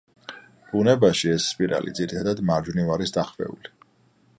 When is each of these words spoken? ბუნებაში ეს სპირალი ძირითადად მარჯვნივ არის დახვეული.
ბუნებაში 0.71 1.29
ეს 1.35 1.49
სპირალი 1.51 1.95
ძირითადად 2.01 2.45
მარჯვნივ 2.51 2.95
არის 2.97 3.19
დახვეული. 3.19 3.77